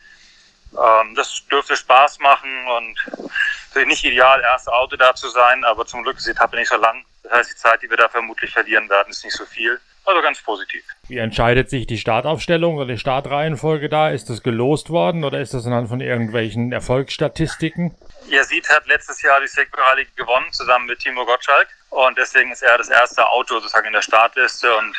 Ähm, 0.74 1.16
das 1.16 1.44
dürfte 1.52 1.76
Spaß 1.76 2.20
machen 2.20 2.68
und 2.68 3.88
nicht 3.88 4.04
ideal, 4.04 4.42
erste 4.42 4.72
Auto 4.72 4.96
da 4.98 5.16
zu 5.16 5.30
sein, 5.30 5.64
aber 5.64 5.86
zum 5.86 6.04
Glück 6.04 6.18
ist 6.18 6.28
die 6.28 6.32
Etappe 6.32 6.58
nicht 6.58 6.70
so 6.70 6.76
lang. 6.76 7.06
Das 7.24 7.32
heißt, 7.32 7.52
die 7.52 7.56
Zeit, 7.56 7.82
die 7.82 7.90
wir 7.90 7.98
da 7.98 8.10
vermutlich 8.10 8.52
verlieren 8.52 8.90
werden, 8.90 9.10
ist 9.10 9.24
nicht 9.24 9.36
so 9.36 9.46
viel. 9.46 9.80
Also 10.06 10.22
ganz 10.22 10.42
positiv. 10.42 10.84
Wie 11.08 11.18
entscheidet 11.18 11.70
sich 11.70 11.86
die 11.86 11.98
Startaufstellung 11.98 12.78
oder 12.78 12.88
die 12.88 12.98
Startreihenfolge 12.98 13.88
da? 13.88 14.10
Ist 14.10 14.30
das 14.30 14.42
gelost 14.42 14.90
worden 14.90 15.24
oder 15.24 15.40
ist 15.40 15.54
das 15.54 15.66
anhand 15.66 15.90
von 15.90 16.02
irgendwelchen 16.02 16.72
Erfolgsstatistiken? 16.72 17.96
Yazid 18.28 18.68
hat 18.70 18.88
letztes 18.88 19.22
Jahr 19.22 19.40
die 19.40 19.48
Rallye 19.60 20.08
gewonnen, 20.16 20.52
zusammen 20.52 20.88
mit 20.88 21.00
Timo 21.00 21.26
Gottschalk. 21.26 21.68
Und 21.90 22.18
deswegen 22.18 22.52
ist 22.52 22.64
er 22.64 22.78
das 22.78 22.90
erste 22.90 23.28
Auto 23.30 23.56
sozusagen 23.56 23.88
in 23.88 23.94
der 23.94 24.02
Startliste. 24.02 24.76
Und 24.76 24.96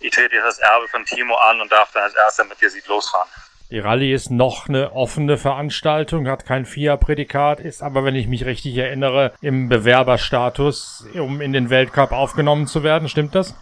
ich 0.00 0.10
trete 0.10 0.36
jetzt 0.36 0.44
das 0.44 0.58
Erbe 0.58 0.88
von 0.88 1.04
Timo 1.04 1.34
an 1.36 1.60
und 1.60 1.70
darf 1.70 1.92
dann 1.92 2.04
als 2.04 2.14
erster 2.14 2.44
mit 2.44 2.60
Yazid 2.60 2.86
losfahren. 2.86 3.28
Die 3.70 3.78
Rallye 3.78 4.12
ist 4.12 4.30
noch 4.30 4.68
eine 4.68 4.94
offene 4.94 5.38
Veranstaltung, 5.38 6.26
hat 6.26 6.44
kein 6.44 6.66
FIA-Prädikat, 6.66 7.60
ist 7.60 7.82
aber, 7.82 8.04
wenn 8.04 8.16
ich 8.16 8.26
mich 8.26 8.44
richtig 8.44 8.76
erinnere, 8.76 9.32
im 9.40 9.68
Bewerberstatus, 9.68 11.06
um 11.14 11.40
in 11.40 11.52
den 11.52 11.70
Weltcup 11.70 12.10
aufgenommen 12.10 12.66
zu 12.66 12.82
werden. 12.82 13.08
Stimmt 13.08 13.36
das? 13.36 13.54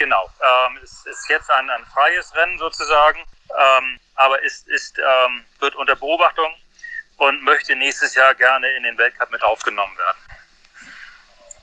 Genau. 0.00 0.30
Ähm, 0.40 0.78
es 0.82 1.04
ist 1.04 1.28
jetzt 1.28 1.50
ein, 1.50 1.68
ein 1.68 1.84
freies 1.84 2.34
Rennen 2.34 2.56
sozusagen, 2.56 3.22
ähm, 3.50 4.00
aber 4.14 4.40
ist, 4.42 4.66
ist, 4.66 4.98
ähm, 4.98 5.44
wird 5.58 5.74
unter 5.74 5.94
Beobachtung 5.94 6.54
und 7.18 7.42
möchte 7.42 7.76
nächstes 7.76 8.14
Jahr 8.14 8.34
gerne 8.34 8.66
in 8.70 8.84
den 8.84 8.96
Weltcup 8.96 9.30
mit 9.30 9.42
aufgenommen 9.42 9.94
werden. 9.98 10.18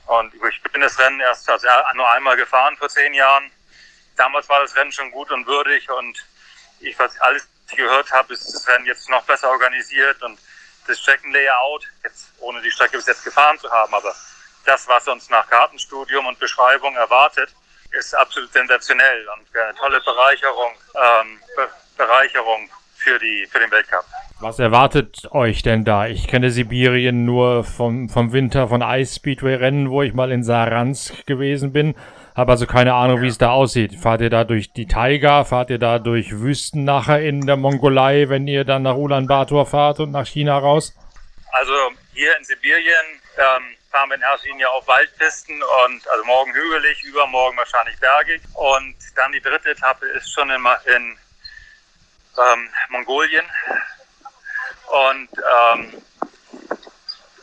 Und 0.06 0.34
ich 0.34 0.62
bin 0.70 0.82
das 0.82 0.96
Rennen 1.00 1.18
erst 1.18 1.50
also 1.50 1.66
nur 1.94 2.08
einmal 2.10 2.36
gefahren 2.36 2.76
vor 2.76 2.88
zehn 2.88 3.12
Jahren. 3.12 3.50
Damals 4.14 4.48
war 4.48 4.60
das 4.60 4.76
Rennen 4.76 4.92
schon 4.92 5.10
gut 5.10 5.32
und 5.32 5.44
würdig 5.48 5.90
und 5.90 6.24
ich 6.78 6.96
was 6.96 7.20
alles 7.20 7.44
gehört 7.74 8.12
habe, 8.12 8.34
ist 8.34 8.54
das 8.54 8.68
Rennen 8.68 8.86
jetzt 8.86 9.10
noch 9.10 9.24
besser 9.24 9.50
organisiert 9.50 10.22
und 10.22 10.38
das 10.86 11.00
Streckenlayout, 11.00 11.88
jetzt 12.04 12.28
ohne 12.38 12.62
die 12.62 12.70
Strecke 12.70 12.98
bis 12.98 13.06
jetzt 13.06 13.24
gefahren 13.24 13.58
zu 13.58 13.68
haben, 13.68 13.92
aber 13.92 14.14
das, 14.64 14.86
was 14.86 15.08
uns 15.08 15.28
nach 15.28 15.50
Kartenstudium 15.50 16.24
und 16.26 16.38
Beschreibung 16.38 16.94
erwartet, 16.94 17.52
ist 17.92 18.14
absolut 18.14 18.52
sensationell 18.52 19.26
und 19.28 19.56
eine 19.56 19.74
tolle 19.74 20.00
Bereicherung, 20.00 20.72
ähm, 20.94 21.40
Be 21.56 21.68
Bereicherung 21.96 22.70
für, 22.94 23.18
die, 23.18 23.46
für 23.50 23.58
den 23.58 23.70
Weltcup. 23.72 24.04
Was 24.40 24.60
erwartet 24.60 25.26
euch 25.32 25.62
denn 25.62 25.84
da? 25.84 26.06
Ich 26.06 26.28
kenne 26.28 26.52
Sibirien 26.52 27.24
nur 27.24 27.64
vom, 27.64 28.08
vom 28.08 28.32
Winter 28.32 28.68
von 28.68 28.82
Ice 28.82 29.16
Speedway 29.16 29.56
Rennen, 29.56 29.90
wo 29.90 30.02
ich 30.02 30.14
mal 30.14 30.30
in 30.30 30.44
Saransk 30.44 31.26
gewesen 31.26 31.72
bin. 31.72 31.96
Habe 32.36 32.52
also 32.52 32.66
keine 32.66 32.94
Ahnung, 32.94 33.20
wie 33.20 33.26
es 33.26 33.38
da 33.38 33.50
aussieht. 33.50 33.96
Fahrt 33.96 34.20
ihr 34.20 34.30
da 34.30 34.44
durch 34.44 34.72
die 34.72 34.86
Taiga? 34.86 35.42
Fahrt 35.42 35.70
ihr 35.70 35.78
da 35.80 35.98
durch 35.98 36.38
Wüsten 36.38 36.84
nachher 36.84 37.20
in 37.20 37.46
der 37.46 37.56
Mongolei, 37.56 38.28
wenn 38.28 38.46
ihr 38.46 38.64
dann 38.64 38.82
nach 38.82 38.94
Ulaanbaatar 38.94 39.66
fahrt 39.66 39.98
und 39.98 40.12
nach 40.12 40.26
China 40.26 40.56
raus? 40.56 40.94
Also 41.50 41.72
hier 42.14 42.36
in 42.38 42.44
Sibirien 42.44 43.20
ähm, 43.38 43.74
fahren 43.90 44.10
wir 44.10 44.16
in 44.16 44.22
erster 44.22 44.48
Linie 44.48 44.70
auf 44.70 44.86
Waldpisten 44.86 45.62
und 45.62 46.08
also 46.08 46.24
morgen 46.24 46.52
hügelig, 46.52 47.02
übermorgen 47.04 47.56
wahrscheinlich 47.56 47.98
bergig. 47.98 48.42
Und 48.54 48.96
dann 49.16 49.32
die 49.32 49.40
dritte 49.40 49.70
Etappe 49.70 50.06
ist 50.06 50.32
schon 50.32 50.50
in, 50.50 50.66
in 50.86 51.18
ähm, 52.38 52.70
Mongolien. 52.90 53.46
Und 54.86 55.28
ähm, 55.32 56.02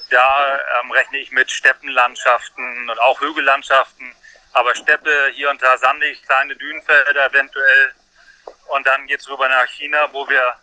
da 0.10 0.60
ähm, 0.82 0.92
rechne 0.92 1.18
ich 1.18 1.32
mit 1.32 1.50
Steppenlandschaften 1.52 2.90
und 2.90 3.00
auch 3.00 3.20
Hügellandschaften 3.22 4.16
aber 4.56 4.74
Steppe, 4.74 5.32
hier 5.34 5.50
und 5.50 5.62
da 5.62 5.78
sandig, 5.78 6.24
kleine 6.24 6.56
Dünenfelder 6.56 7.26
eventuell. 7.26 7.94
Und 8.68 8.88
dann 8.88 9.06
geht 9.06 9.20
es 9.20 9.30
rüber 9.30 9.50
nach 9.50 9.68
China, 9.68 10.08
wo 10.14 10.28
wir 10.30 10.54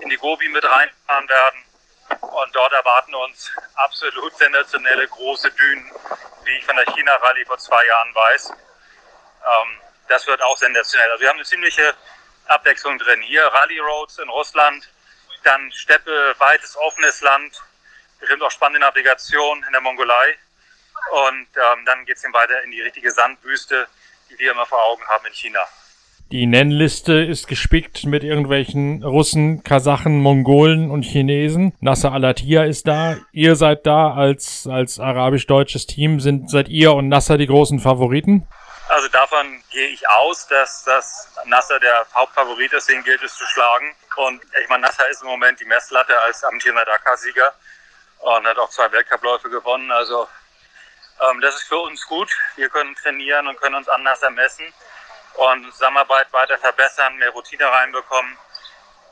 in 0.00 0.08
die 0.08 0.16
Gobi 0.16 0.48
mit 0.48 0.64
reinfahren 0.64 1.28
werden. 1.28 1.64
Und 2.20 2.54
dort 2.54 2.72
erwarten 2.72 3.14
uns 3.14 3.50
absolut 3.74 4.36
sensationelle 4.36 5.06
große 5.08 5.50
Dünen, 5.52 5.90
wie 6.44 6.56
ich 6.56 6.64
von 6.64 6.76
der 6.76 6.86
China-Rallye 6.86 7.44
vor 7.44 7.58
zwei 7.58 7.84
Jahren 7.84 8.14
weiß. 8.14 8.50
Ähm, 8.50 9.80
das 10.08 10.26
wird 10.26 10.40
auch 10.42 10.56
sensationell. 10.56 11.10
Also 11.10 11.22
wir 11.22 11.28
haben 11.28 11.36
eine 11.36 11.44
ziemliche 11.44 11.94
Abwechslung 12.46 12.98
drin. 12.98 13.20
Hier 13.22 13.44
Rallye 13.44 13.80
Roads 13.80 14.18
in 14.18 14.28
Russland, 14.28 14.88
dann 15.42 15.70
Steppe, 15.72 16.34
weites, 16.38 16.76
offenes 16.76 17.20
Land, 17.20 17.60
bestimmt 18.18 18.42
auch 18.42 18.50
spannende 18.50 18.80
Navigation 18.80 19.62
in 19.64 19.72
der 19.72 19.80
Mongolei. 19.80 20.38
Und 21.12 21.48
ähm, 21.56 21.84
dann 21.84 22.04
geht 22.04 22.16
es 22.16 22.24
weiter 22.32 22.62
in 22.62 22.70
die 22.70 22.82
richtige 22.82 23.10
Sandwüste, 23.12 23.86
die 24.30 24.38
wir 24.38 24.52
immer 24.52 24.66
vor 24.66 24.82
Augen 24.82 25.06
haben 25.08 25.26
in 25.26 25.32
China. 25.32 25.66
Die 26.32 26.46
Nennliste 26.46 27.12
ist 27.12 27.46
gespickt 27.46 28.04
mit 28.04 28.24
irgendwelchen 28.24 29.04
Russen, 29.04 29.62
Kasachen, 29.62 30.18
Mongolen 30.18 30.90
und 30.90 31.04
Chinesen. 31.04 31.72
Nasser 31.80 32.10
Alatia 32.10 32.64
ist 32.64 32.88
da. 32.88 33.16
Ihr 33.30 33.54
seid 33.54 33.86
da 33.86 34.12
als, 34.12 34.66
als 34.66 34.98
arabisch-deutsches 34.98 35.86
Team. 35.86 36.18
Sind, 36.18 36.50
seid 36.50 36.66
ihr 36.66 36.94
und 36.94 37.08
Nasser 37.08 37.38
die 37.38 37.46
großen 37.46 37.78
Favoriten? 37.78 38.44
Also 38.88 39.06
davon 39.06 39.62
gehe 39.70 39.86
ich 39.86 40.08
aus, 40.08 40.48
dass, 40.48 40.82
dass 40.82 41.28
Nasser 41.44 41.78
der 41.78 42.04
Hauptfavorit 42.12 42.72
ist, 42.72 42.88
den 42.88 43.04
gilt 43.04 43.22
es 43.22 43.36
zu 43.36 43.44
schlagen. 43.46 43.94
Und 44.16 44.42
ich 44.60 44.68
meine, 44.68 44.82
Nasser 44.82 45.08
ist 45.08 45.22
im 45.22 45.28
Moment 45.28 45.60
die 45.60 45.64
Messlatte 45.64 46.20
als 46.22 46.42
amtierender 46.42 46.86
Dakar-Sieger 46.86 47.54
und 48.18 48.44
hat 48.44 48.58
auch 48.58 48.70
zwei 48.70 48.90
Weltcupläufe 48.90 49.48
gewonnen. 49.48 49.92
Also 49.92 50.26
ähm, 51.20 51.40
das 51.40 51.54
ist 51.54 51.68
für 51.68 51.78
uns 51.78 52.04
gut. 52.04 52.36
Wir 52.56 52.68
können 52.68 52.96
trainieren 52.96 53.46
und 53.46 53.60
können 53.60 53.76
uns 53.76 53.88
anders 53.88 54.20
ermessen 54.22 54.64
und 55.36 55.70
Zusammenarbeit 55.72 56.32
weiter 56.32 56.58
verbessern, 56.58 57.16
mehr 57.16 57.30
Routine 57.30 57.66
reinbekommen. 57.66 58.36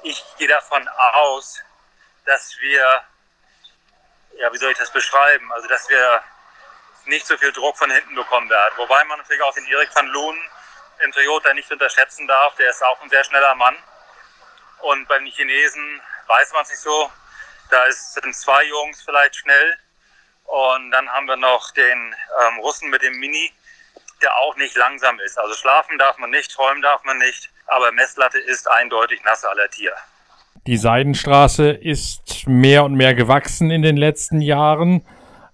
Ich 0.02 0.22
gehe 0.38 0.48
davon 0.48 0.86
aus, 0.88 1.60
dass 2.24 2.56
wir, 2.60 3.04
ja, 4.38 4.52
wie 4.52 4.58
soll 4.58 4.72
ich 4.72 4.78
das 4.78 4.90
beschreiben? 4.90 5.52
Also, 5.52 5.68
dass 5.68 5.88
wir 5.88 6.22
nicht 7.06 7.26
so 7.26 7.36
viel 7.36 7.52
Druck 7.52 7.76
von 7.76 7.90
hinten 7.90 8.14
bekommen 8.14 8.48
werden. 8.48 8.74
Wobei 8.76 9.04
man 9.04 9.18
natürlich 9.18 9.42
auch 9.42 9.54
den 9.54 9.66
Erik 9.66 9.94
van 9.94 10.06
Loon 10.08 10.38
im 11.00 11.12
Toyota 11.12 11.52
nicht 11.52 11.70
unterschätzen 11.70 12.26
darf. 12.26 12.54
Der 12.56 12.70
ist 12.70 12.82
auch 12.82 13.00
ein 13.02 13.10
sehr 13.10 13.24
schneller 13.24 13.54
Mann. 13.54 13.76
Und 14.80 15.06
bei 15.08 15.18
den 15.18 15.26
Chinesen 15.26 16.00
weiß 16.26 16.52
man 16.52 16.62
es 16.62 16.70
nicht 16.70 16.80
so. 16.80 17.10
Da 17.70 17.90
sind 17.90 18.34
zwei 18.34 18.62
Jungs 18.64 19.02
vielleicht 19.02 19.36
schnell. 19.36 19.78
Und 20.44 20.90
dann 20.90 21.10
haben 21.10 21.26
wir 21.26 21.36
noch 21.36 21.70
den 21.72 22.14
ähm, 22.42 22.58
Russen 22.58 22.90
mit 22.90 23.02
dem 23.02 23.18
Mini, 23.18 23.52
der 24.24 24.36
auch 24.36 24.56
nicht 24.56 24.76
langsam 24.76 25.20
ist. 25.20 25.38
Also 25.38 25.54
schlafen 25.54 25.98
darf 25.98 26.18
man 26.18 26.30
nicht, 26.30 26.52
träumen 26.52 26.82
darf 26.82 27.04
man 27.04 27.18
nicht, 27.18 27.50
aber 27.66 27.92
Messlatte 27.92 28.38
ist 28.38 28.68
eindeutig 28.70 29.22
nass 29.24 29.44
aller 29.44 29.68
Tier. 29.70 29.92
Die 30.66 30.78
Seidenstraße 30.78 31.70
ist 31.70 32.48
mehr 32.48 32.84
und 32.84 32.94
mehr 32.94 33.14
gewachsen 33.14 33.70
in 33.70 33.82
den 33.82 33.96
letzten 33.96 34.40
Jahren. 34.40 35.04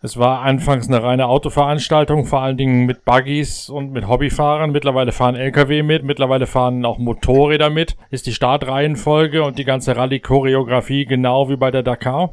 Es 0.03 0.17
war 0.17 0.43
anfangs 0.43 0.89
eine 0.89 1.03
reine 1.03 1.27
Autoveranstaltung, 1.27 2.25
vor 2.25 2.41
allen 2.41 2.57
Dingen 2.57 2.87
mit 2.87 3.05
Buggies 3.05 3.69
und 3.69 3.93
mit 3.93 4.07
Hobbyfahrern. 4.07 4.71
Mittlerweile 4.71 5.13
fahren 5.13 5.35
Lkw 5.35 5.83
mit, 5.83 6.05
mittlerweile 6.05 6.47
fahren 6.47 6.87
auch 6.87 6.97
Motorräder 6.97 7.69
mit. 7.69 7.97
Ist 8.11 8.27
die 8.27 8.33
Startreihenfolge 8.33 9.43
und 9.43 9.59
die 9.59 9.65
ganze 9.65 9.97
Rallye-Choreografie 9.97 11.05
genau 11.05 11.51
wie 11.51 11.57
bei 11.57 11.71
der 11.71 11.83
Dakar? 11.83 12.31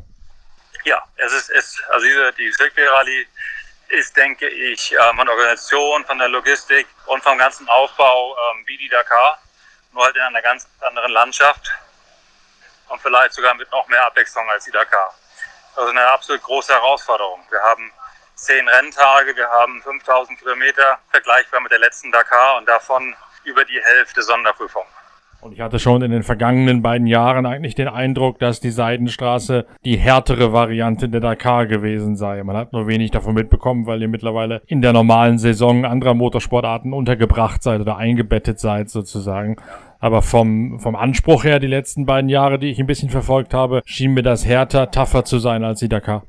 Ja, 0.86 1.04
es 1.18 1.34
ist, 1.34 1.50
es, 1.50 1.84
also 1.90 2.06
diese, 2.06 2.32
die 2.38 2.52
Circuit 2.54 2.88
Rallye 2.94 3.26
ist, 3.90 4.16
denke 4.16 4.48
ich, 4.48 4.92
äh, 4.94 5.14
von 5.16 5.26
der 5.26 5.36
Organisation, 5.36 6.06
von 6.06 6.18
der 6.18 6.28
Logistik 6.30 6.88
und 7.06 7.24
vom 7.24 7.38
ganzen 7.38 7.68
Aufbau 7.70 8.36
ähm, 8.36 8.64
wie 8.66 8.78
die 8.78 8.90
Dakar, 8.90 9.40
nur 9.94 10.06
halt 10.06 10.16
in 10.16 10.22
einer 10.22 10.42
ganz 10.42 10.68
anderen 10.82 11.12
Landschaft 11.12 11.72
und 12.90 13.02
vielleicht 13.02 13.34
sogar 13.34 13.54
mit 13.56 13.72
noch 13.72 13.88
mehr 13.88 14.06
Abwechslung 14.06 14.50
als 14.50 14.66
die 14.66 14.72
Dakar. 14.72 15.14
Also 15.76 15.90
eine 15.90 16.08
absolut 16.08 16.42
große 16.44 16.74
Herausforderung. 16.74 17.46
Wir 17.50 17.62
haben 17.62 17.92
zehn 18.36 18.68
Renntage, 18.68 19.36
wir 19.36 19.50
haben 19.50 19.82
5000 19.84 20.40
Kilometer, 20.40 21.00
vergleichbar 21.12 21.60
mit 21.62 21.72
der 21.72 21.80
letzten 21.80 22.12
Dakar 22.12 22.58
und 22.58 22.66
davon 22.68 23.16
über 23.44 23.64
die 23.66 23.82
Hälfte 23.84 24.22
Sonderprüfung. 24.22 24.86
Und 25.48 25.54
ich 25.54 25.62
hatte 25.62 25.80
schon 25.80 26.02
in 26.02 26.12
den 26.12 26.24
vergangenen 26.24 26.82
beiden 26.82 27.08
Jahren 27.08 27.46
eigentlich 27.46 27.74
den 27.74 27.88
Eindruck, 27.88 28.38
dass 28.38 28.60
die 28.60 28.70
Seidenstraße 28.70 29.66
die 29.86 29.96
härtere 29.96 30.52
Variante 30.52 31.08
der 31.08 31.22
Dakar 31.22 31.68
gewesen 31.68 32.18
sei. 32.18 32.44
Man 32.44 32.58
hat 32.58 32.74
nur 32.74 32.86
wenig 32.86 33.12
davon 33.12 33.34
mitbekommen, 33.34 33.86
weil 33.86 34.02
ihr 34.02 34.10
mittlerweile 34.10 34.62
in 34.68 34.82
der 34.82 34.92
normalen 34.92 35.38
Saison 35.38 35.86
anderer 35.86 36.16
Motorsportarten 36.16 36.92
untergebracht 36.92 37.64
seid 37.64 37.80
oder 37.80 37.96
eingebettet 37.96 38.60
seid 38.60 38.90
sozusagen. 38.90 39.56
Aber 40.02 40.22
vom, 40.22 40.82
vom 40.82 40.98
Anspruch 40.98 41.46
her, 41.46 41.60
die 41.60 41.68
letzten 41.68 42.06
beiden 42.06 42.30
Jahre, 42.30 42.60
die 42.60 42.70
ich 42.70 42.80
ein 42.80 42.86
bisschen 42.86 43.10
verfolgt 43.10 43.54
habe, 43.54 43.84
schien 43.86 44.14
mir 44.14 44.24
das 44.24 44.46
härter, 44.46 44.92
tougher 44.92 45.24
zu 45.24 45.40
sein 45.40 45.64
als 45.64 45.80
die 45.80 45.88
Dakar. 45.88 46.24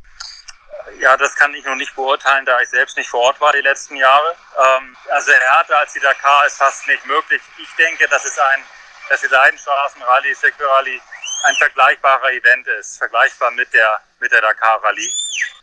Ja, 1.00 1.16
das 1.16 1.34
kann 1.34 1.52
ich 1.54 1.64
noch 1.64 1.74
nicht 1.74 1.96
beurteilen, 1.96 2.44
da 2.46 2.60
ich 2.62 2.68
selbst 2.68 2.96
nicht 2.96 3.08
vor 3.08 3.22
Ort 3.22 3.40
war 3.40 3.52
die 3.52 3.66
letzten 3.66 3.96
Jahre. 3.96 4.36
Ähm, 4.58 4.96
also 5.10 5.32
härter 5.32 5.76
als 5.80 5.92
die 5.92 6.00
Dakar 6.00 6.46
ist 6.46 6.58
fast 6.58 6.86
nicht 6.86 7.04
möglich. 7.04 7.42
Ich 7.60 7.74
denke, 7.74 8.06
das 8.08 8.24
ist 8.24 8.38
ein 8.54 8.62
dass 9.08 9.20
die 9.20 9.28
Seidenstraßenrallye, 9.28 10.34
Sector 10.34 10.66
Rallye 10.68 11.00
ein 11.44 11.54
vergleichbarer 11.56 12.32
Event 12.32 12.66
ist, 12.80 12.98
vergleichbar 12.98 13.50
mit 13.52 13.72
der, 13.72 14.00
mit 14.20 14.32
der 14.32 14.40
Dakar 14.40 14.82
Rallye. 14.82 15.10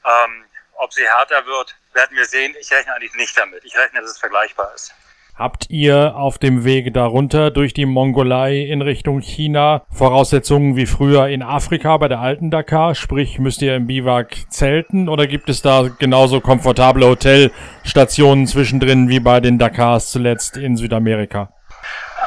Ähm, 0.06 0.46
ob 0.78 0.94
sie 0.94 1.08
härter 1.08 1.46
wird, 1.46 1.76
werden 1.94 2.16
wir 2.18 2.26
sehen. 2.26 2.56
Ich 2.60 2.72
rechne 2.72 2.94
eigentlich 2.94 3.16
nicht 3.16 3.38
damit. 3.38 3.64
Ich 3.64 3.78
rechne, 3.78 4.02
dass 4.02 4.12
es 4.12 4.18
vergleichbar 4.20 4.74
ist. 4.74 4.94
Habt 5.38 5.70
ihr 5.70 6.16
auf 6.16 6.38
dem 6.38 6.64
Weg 6.64 6.94
darunter 6.94 7.52
durch 7.52 7.74
die 7.74 7.86
Mongolei 7.86 8.62
in 8.62 8.82
Richtung 8.82 9.20
China 9.20 9.86
Voraussetzungen 9.92 10.78
wie 10.78 10.86
früher 10.86 11.28
in 11.28 11.44
Afrika 11.44 11.98
bei 11.98 12.08
der 12.08 12.22
alten 12.22 12.52
Dakar? 12.52 12.96
Sprich, 12.96 13.38
müsst 13.38 13.62
ihr 13.62 13.76
im 13.76 13.86
Biwak 13.86 14.34
zelten 14.50 15.10
oder 15.10 15.28
gibt 15.28 15.50
es 15.50 15.62
da 15.62 15.90
genauso 16.00 16.40
komfortable 16.40 17.06
Hotelstationen 17.06 18.48
zwischendrin 18.48 19.10
wie 19.10 19.20
bei 19.20 19.42
den 19.42 19.60
Dakars 19.60 20.10
zuletzt 20.10 20.56
in 20.56 20.78
Südamerika? 20.78 21.55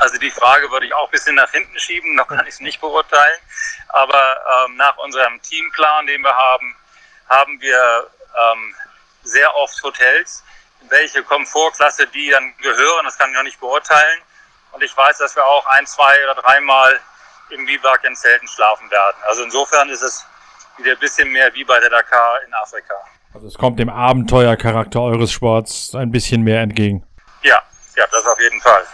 Also 0.08 0.20
die 0.20 0.30
Frage 0.30 0.70
würde 0.70 0.86
ich 0.86 0.94
auch 0.94 1.06
ein 1.06 1.10
bisschen 1.10 1.34
nach 1.34 1.50
hinten 1.50 1.78
schieben, 1.78 2.14
noch 2.14 2.28
kann 2.28 2.46
ich 2.46 2.54
es 2.54 2.60
nicht 2.60 2.80
beurteilen. 2.80 3.38
Aber 3.88 4.66
ähm, 4.66 4.76
nach 4.76 4.96
unserem 4.96 5.40
Teamplan, 5.42 6.06
den 6.06 6.22
wir 6.22 6.34
haben, 6.34 6.76
haben 7.28 7.60
wir 7.60 8.10
ähm, 8.52 8.74
sehr 9.22 9.54
oft 9.54 9.82
Hotels 9.82 10.42
welche 10.88 11.22
Komfortklasse 11.22 12.06
die 12.06 12.30
dann 12.30 12.54
gehören, 12.58 13.04
das 13.04 13.18
kann 13.18 13.30
ich 13.30 13.36
noch 13.36 13.42
nicht 13.42 13.60
beurteilen. 13.60 14.20
Und 14.72 14.82
ich 14.82 14.96
weiß, 14.96 15.18
dass 15.18 15.34
wir 15.34 15.44
auch 15.44 15.66
ein, 15.66 15.86
zwei 15.86 16.14
oder 16.24 16.40
dreimal 16.40 16.98
im 17.50 17.64
Biwak 17.64 18.04
in 18.04 18.14
Zelten 18.14 18.46
schlafen 18.48 18.90
werden. 18.90 19.16
Also 19.26 19.42
insofern 19.42 19.88
ist 19.88 20.02
es 20.02 20.24
wieder 20.76 20.92
ein 20.92 20.98
bisschen 20.98 21.30
mehr 21.30 21.52
wie 21.54 21.64
bei 21.64 21.80
der 21.80 21.90
Dakar 21.90 22.42
in 22.46 22.54
Afrika. 22.54 22.94
Also 23.34 23.46
es 23.46 23.54
kommt 23.54 23.78
dem 23.78 23.88
Abenteuercharakter 23.88 25.00
eures 25.00 25.32
Sports 25.32 25.94
ein 25.94 26.10
bisschen 26.10 26.42
mehr 26.42 26.60
entgegen. 26.60 27.06
Ja, 27.42 27.62
ja, 27.96 28.06
das 28.10 28.26
auf 28.26 28.40
jeden 28.40 28.60
Fall. 28.60 28.86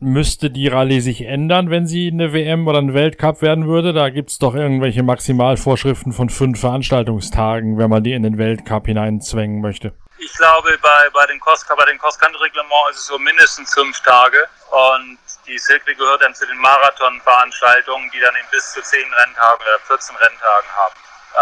Müsste 0.00 0.50
die 0.50 0.68
Rallye 0.68 1.00
sich 1.00 1.22
ändern, 1.22 1.70
wenn 1.70 1.86
sie 1.86 2.08
eine 2.12 2.32
WM 2.32 2.68
oder 2.68 2.78
ein 2.78 2.94
Weltcup 2.94 3.42
werden 3.42 3.66
würde? 3.66 3.92
Da 3.92 4.10
gibt 4.10 4.30
es 4.30 4.38
doch 4.38 4.54
irgendwelche 4.54 5.02
Maximalvorschriften 5.02 6.12
von 6.12 6.30
fünf 6.30 6.60
Veranstaltungstagen, 6.60 7.78
wenn 7.78 7.90
man 7.90 8.04
die 8.04 8.12
in 8.12 8.22
den 8.22 8.38
Weltcup 8.38 8.86
hineinzwängen 8.86 9.60
möchte. 9.60 9.92
Ich 10.18 10.32
glaube, 10.34 10.78
bei, 10.80 11.10
bei 11.12 11.26
den 11.26 11.40
Cross, 11.40 11.66
bei 11.76 11.84
den 11.84 11.98
Cross-Country-Reglement 11.98 12.90
ist 12.90 12.98
es 12.98 13.06
so 13.06 13.18
mindestens 13.18 13.74
fünf 13.74 14.00
Tage. 14.02 14.38
Und 14.70 15.18
die 15.46 15.58
Circuit 15.58 15.98
gehört 15.98 16.22
dann 16.22 16.34
zu 16.34 16.46
den 16.46 16.58
Marathon-Veranstaltungen, 16.58 18.10
die 18.14 18.20
dann 18.20 18.34
in 18.36 18.46
bis 18.52 18.72
zu 18.72 18.82
zehn 18.82 19.12
Renntagen 19.12 19.62
oder 19.62 19.78
14 19.86 20.14
Renntagen 20.14 20.68
haben. 20.76 20.94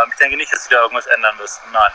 Ähm, 0.03 0.11
ich 0.13 0.19
denke 0.19 0.37
nicht, 0.37 0.53
dass 0.53 0.65
sie 0.65 0.71
da 0.71 0.83
irgendwas 0.83 1.07
ändern 1.07 1.37
müssten. 1.39 1.71
Nein. 1.73 1.93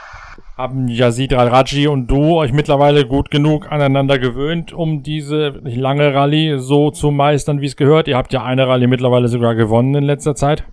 Haben 0.62 0.88
Yazid 0.90 1.34
Al-Raji 1.34 1.88
und 1.88 2.06
du 2.06 2.38
euch 2.38 2.52
mittlerweile 2.52 3.08
gut 3.08 3.32
genug 3.32 3.72
aneinander 3.72 4.20
gewöhnt, 4.20 4.74
um 4.74 5.02
diese 5.02 5.60
lange 5.64 6.14
Rallye 6.14 6.60
so 6.60 6.92
zu 6.92 7.10
meistern, 7.10 7.62
wie 7.62 7.66
es 7.66 7.76
gehört? 7.76 8.08
Ihr 8.08 8.16
habt 8.16 8.32
ja 8.32 8.44
eine 8.44 8.68
Rallye 8.68 8.86
mittlerweile 8.86 9.28
sogar 9.28 9.56
gewonnen 9.56 9.96
in 9.96 10.04
letzter 10.04 10.36
Zeit. 10.36 10.64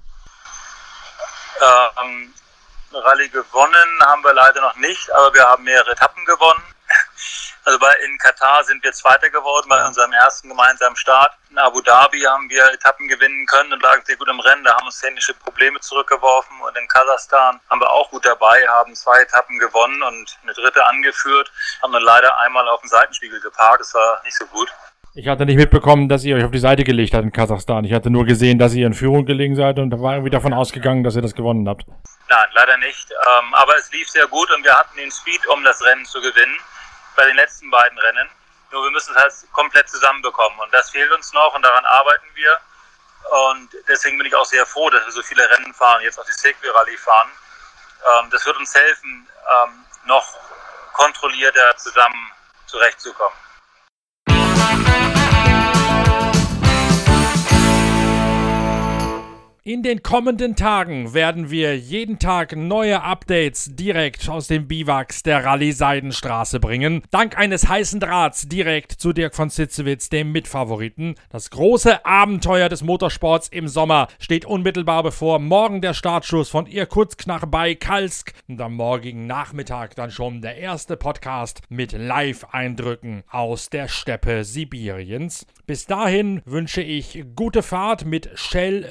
Ähm, 1.62 2.34
Rallye 2.92 3.30
gewonnen 3.30 3.88
haben 4.04 4.22
wir 4.22 4.34
leider 4.34 4.60
noch 4.60 4.76
nicht, 4.76 5.10
aber 5.14 5.32
wir 5.32 5.44
haben 5.44 5.64
mehrere 5.64 5.92
Etappen 5.92 6.22
gewonnen. 6.26 6.62
Also 7.68 7.78
bei, 7.80 7.92
in 8.02 8.16
Katar 8.16 8.64
sind 8.64 8.82
wir 8.82 8.92
Zweiter 8.94 9.28
geworden 9.28 9.66
bei 9.68 9.86
unserem 9.86 10.10
ersten 10.14 10.48
gemeinsamen 10.48 10.96
Start. 10.96 11.32
In 11.50 11.58
Abu 11.58 11.82
Dhabi 11.82 12.20
haben 12.20 12.48
wir 12.48 12.64
Etappen 12.72 13.06
gewinnen 13.08 13.44
können 13.44 13.70
und 13.74 13.82
lagen 13.82 14.00
sehr 14.06 14.16
gut 14.16 14.26
im 14.26 14.40
Rennen. 14.40 14.64
Da 14.64 14.74
haben 14.74 14.86
uns 14.86 14.98
technische 14.98 15.34
Probleme 15.34 15.78
zurückgeworfen. 15.80 16.62
Und 16.62 16.74
in 16.78 16.88
Kasachstan 16.88 17.60
haben 17.68 17.80
wir 17.82 17.90
auch 17.90 18.08
gut 18.08 18.24
dabei, 18.24 18.66
haben 18.68 18.94
zwei 18.94 19.20
Etappen 19.20 19.58
gewonnen 19.58 20.02
und 20.02 20.38
eine 20.44 20.54
dritte 20.54 20.82
angeführt. 20.86 21.52
Haben 21.82 21.92
dann 21.92 22.04
leider 22.04 22.38
einmal 22.38 22.66
auf 22.70 22.80
den 22.80 22.88
Seitenspiegel 22.88 23.38
geparkt. 23.38 23.80
Das 23.80 23.92
war 23.92 24.22
nicht 24.24 24.38
so 24.38 24.46
gut. 24.46 24.72
Ich 25.12 25.28
hatte 25.28 25.44
nicht 25.44 25.56
mitbekommen, 25.56 26.08
dass 26.08 26.24
ihr 26.24 26.36
euch 26.36 26.44
auf 26.44 26.50
die 26.50 26.60
Seite 26.60 26.84
gelegt 26.84 27.12
habt 27.12 27.24
in 27.24 27.32
Kasachstan. 27.32 27.84
Ich 27.84 27.92
hatte 27.92 28.08
nur 28.08 28.24
gesehen, 28.24 28.58
dass 28.58 28.72
ihr 28.72 28.86
in 28.86 28.94
Führung 28.94 29.26
gelegen 29.26 29.56
seid 29.56 29.78
und 29.78 29.92
war 30.00 30.14
irgendwie 30.14 30.30
davon 30.30 30.54
ausgegangen, 30.54 31.04
dass 31.04 31.16
ihr 31.16 31.22
das 31.22 31.34
gewonnen 31.34 31.68
habt. 31.68 31.84
Nein, 32.30 32.46
leider 32.54 32.78
nicht. 32.78 33.10
Ähm, 33.10 33.52
aber 33.52 33.76
es 33.76 33.92
lief 33.92 34.08
sehr 34.08 34.26
gut 34.26 34.50
und 34.52 34.64
wir 34.64 34.72
hatten 34.72 34.96
den 34.96 35.10
Speed, 35.10 35.46
um 35.48 35.62
das 35.64 35.84
Rennen 35.84 36.06
zu 36.06 36.22
gewinnen. 36.22 36.56
Bei 37.18 37.26
den 37.26 37.34
letzten 37.34 37.68
beiden 37.68 37.98
Rennen. 37.98 38.30
Nur 38.70 38.84
wir 38.84 38.92
müssen 38.92 39.12
es 39.12 39.20
halt 39.20 39.32
komplett 39.52 39.90
zusammenbekommen. 39.90 40.56
Und 40.60 40.72
das 40.72 40.90
fehlt 40.90 41.10
uns 41.10 41.32
noch 41.32 41.52
und 41.52 41.62
daran 41.62 41.84
arbeiten 41.84 42.26
wir. 42.34 42.60
Und 43.50 43.70
deswegen 43.88 44.18
bin 44.18 44.28
ich 44.28 44.36
auch 44.36 44.44
sehr 44.44 44.64
froh, 44.64 44.88
dass 44.88 45.04
wir 45.04 45.10
so 45.10 45.22
viele 45.24 45.50
Rennen 45.50 45.74
fahren, 45.74 46.00
jetzt 46.02 46.16
auch 46.20 46.24
die 46.24 46.30
Segway 46.30 46.68
Rallye 46.68 46.96
fahren. 46.96 47.28
Ähm, 48.20 48.30
das 48.30 48.46
wird 48.46 48.56
uns 48.56 48.72
helfen, 48.72 49.28
ähm, 49.50 49.84
noch 50.04 50.32
kontrollierter 50.92 51.76
zusammen 51.76 52.30
zurechtzukommen. 52.66 53.36
In 59.68 59.82
den 59.82 60.02
kommenden 60.02 60.56
Tagen 60.56 61.12
werden 61.12 61.50
wir 61.50 61.76
jeden 61.76 62.18
Tag 62.18 62.56
neue 62.56 63.02
Updates 63.02 63.76
direkt 63.76 64.26
aus 64.26 64.46
dem 64.46 64.66
Biwaks 64.66 65.22
der 65.22 65.44
Rallye 65.44 65.72
Seidenstraße 65.72 66.58
bringen. 66.58 67.02
Dank 67.10 67.36
eines 67.36 67.68
heißen 67.68 68.00
Drahts 68.00 68.48
direkt 68.48 68.92
zu 68.92 69.12
Dirk 69.12 69.34
von 69.34 69.50
Sitzewitz, 69.50 70.08
dem 70.08 70.32
Mitfavoriten. 70.32 71.16
Das 71.28 71.50
große 71.50 72.06
Abenteuer 72.06 72.70
des 72.70 72.82
Motorsports 72.82 73.48
im 73.48 73.68
Sommer 73.68 74.08
steht 74.18 74.46
unmittelbar 74.46 75.02
bevor. 75.02 75.38
Morgen 75.38 75.82
der 75.82 75.92
Startschuss 75.92 76.48
von 76.48 76.64
Irkutsk 76.64 77.26
nach 77.26 77.44
Baikalsk 77.44 78.32
und 78.48 78.58
am 78.62 78.72
morgigen 78.72 79.26
Nachmittag 79.26 79.94
dann 79.96 80.10
schon 80.10 80.40
der 80.40 80.56
erste 80.56 80.96
Podcast 80.96 81.60
mit 81.68 81.92
Live-Eindrücken 81.92 83.22
aus 83.30 83.68
der 83.68 83.88
Steppe 83.88 84.44
Sibiriens. 84.44 85.46
Bis 85.66 85.84
dahin 85.84 86.40
wünsche 86.46 86.80
ich 86.80 87.22
gute 87.36 87.62
Fahrt 87.62 88.06
mit 88.06 88.30
Shell 88.34 88.88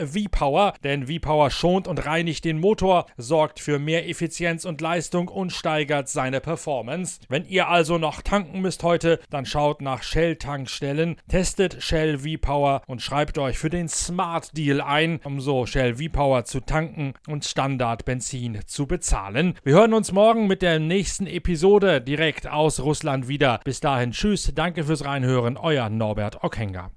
Denn 0.83 1.07
V-Power 1.07 1.49
schont 1.49 1.87
und 1.87 2.05
reinigt 2.05 2.45
den 2.45 2.59
Motor, 2.59 3.05
sorgt 3.17 3.59
für 3.59 3.79
mehr 3.79 4.07
Effizienz 4.07 4.65
und 4.65 4.81
Leistung 4.81 5.27
und 5.27 5.51
steigert 5.51 6.09
seine 6.09 6.41
Performance. 6.41 7.19
Wenn 7.29 7.45
ihr 7.45 7.67
also 7.67 7.97
noch 7.97 8.21
tanken 8.21 8.61
müsst 8.61 8.83
heute, 8.83 9.19
dann 9.29 9.45
schaut 9.45 9.81
nach 9.81 10.03
Shell-Tankstellen, 10.03 11.17
testet 11.27 11.81
Shell 11.81 12.19
V-Power 12.19 12.81
und 12.87 13.01
schreibt 13.01 13.37
euch 13.37 13.57
für 13.57 13.69
den 13.69 13.87
Smart 13.87 14.55
Deal 14.57 14.81
ein, 14.81 15.19
um 15.23 15.39
so 15.39 15.65
Shell 15.65 15.95
V-Power 15.95 16.45
zu 16.45 16.59
tanken 16.61 17.13
und 17.27 17.45
Standard-Benzin 17.45 18.59
zu 18.65 18.87
bezahlen. 18.87 19.55
Wir 19.63 19.73
hören 19.73 19.93
uns 19.93 20.11
morgen 20.11 20.47
mit 20.47 20.61
der 20.61 20.79
nächsten 20.79 21.27
Episode 21.27 22.01
direkt 22.01 22.47
aus 22.47 22.79
Russland 22.79 23.27
wieder. 23.27 23.59
Bis 23.63 23.79
dahin, 23.79 24.11
tschüss, 24.11 24.51
danke 24.53 24.83
fürs 24.83 25.05
Reinhören, 25.05 25.57
euer 25.57 25.89
Norbert 25.89 26.43
Ockenger. 26.43 26.91